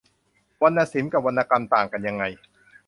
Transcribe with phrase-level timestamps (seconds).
[0.63, 2.23] วรรณศิลป์กับวรรณกรรมต่างกันยังไง